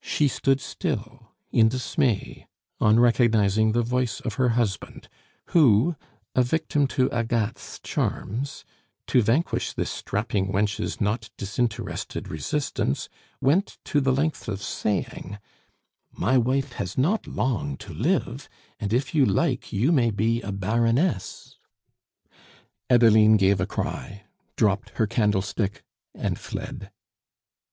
[0.00, 2.48] She stood still in dismay
[2.80, 5.08] on recognizing the voice of her husband,
[5.54, 5.94] who,
[6.34, 8.64] a victim to Agathe's charms,
[9.06, 13.08] to vanquish this strapping wench's not disinterested resistance,
[13.40, 15.38] went to the length of saying:
[16.12, 18.48] "My wife has not long to live,
[18.80, 21.56] and if you like you may be a Baroness."
[22.90, 24.24] Adeline gave a cry,
[24.56, 25.84] dropped her candlestick,
[26.16, 26.90] and fled.